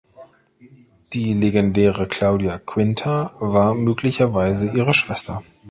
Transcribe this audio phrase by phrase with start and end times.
[1.13, 5.43] Die legendäre Claudia Quinta war möglicherweise ihre Schwester.